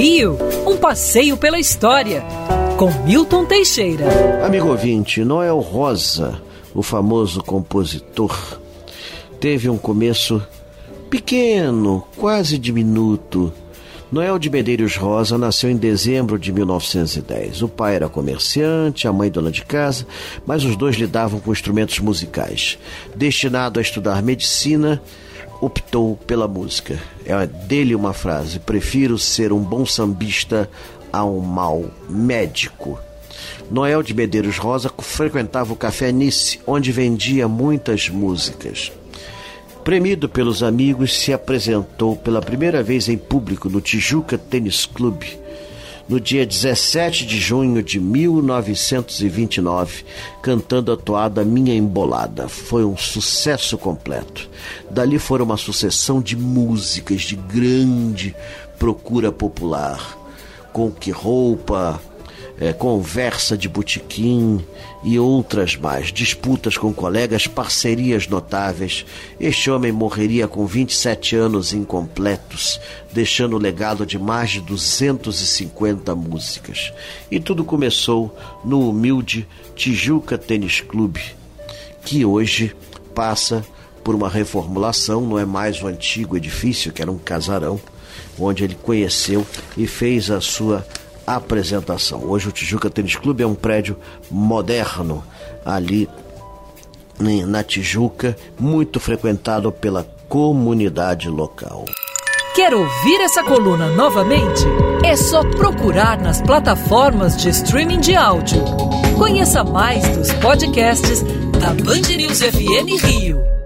[0.00, 2.22] Rio, um passeio pela história,
[2.76, 4.46] com Milton Teixeira.
[4.46, 6.40] Amigo ouvinte, Noel Rosa,
[6.72, 8.60] o famoso compositor,
[9.40, 10.40] teve um começo
[11.10, 13.52] pequeno, quase diminuto.
[14.12, 17.62] Noel de Medeiros Rosa nasceu em dezembro de 1910.
[17.62, 20.06] O pai era comerciante, a mãe dona de casa,
[20.46, 22.78] mas os dois lidavam com instrumentos musicais.
[23.16, 25.02] Destinado a estudar medicina,
[25.60, 27.00] optou pela música.
[27.24, 30.68] É dele uma frase: prefiro ser um bom sambista
[31.12, 32.98] a um mau médico.
[33.70, 38.92] Noel de Medeiros Rosa frequentava o Café Nice, onde vendia muitas músicas.
[39.84, 45.38] Premido pelos amigos, se apresentou pela primeira vez em público no Tijuca Tênis Clube
[46.08, 50.04] no dia 17 de junho de 1929,
[50.40, 52.48] cantando a toada Minha Embolada.
[52.48, 54.48] Foi um sucesso completo.
[54.90, 58.34] Dali foram uma sucessão de músicas de grande
[58.78, 60.16] procura popular,
[60.72, 62.00] com que roupa,
[62.60, 64.64] é, conversa de botequim
[65.04, 69.06] e outras mais, disputas com colegas, parcerias notáveis.
[69.38, 72.80] Este homem morreria com 27 anos incompletos,
[73.12, 76.92] deixando o legado de mais de 250 músicas.
[77.30, 81.22] E tudo começou no humilde Tijuca Tênis Clube,
[82.04, 82.74] que hoje
[83.14, 83.64] passa
[84.02, 87.80] por uma reformulação, não é mais o antigo edifício, que era um casarão,
[88.38, 90.86] onde ele conheceu e fez a sua
[91.36, 92.24] apresentação.
[92.24, 93.96] Hoje o Tijuca Tênis Clube é um prédio
[94.30, 95.24] moderno
[95.64, 96.08] ali
[97.46, 101.84] na Tijuca, muito frequentado pela comunidade local.
[102.54, 104.64] Quer ouvir essa coluna novamente?
[105.04, 108.62] É só procurar nas plataformas de streaming de áudio.
[109.16, 111.22] Conheça mais dos podcasts
[111.60, 113.57] da Band News FM Rio.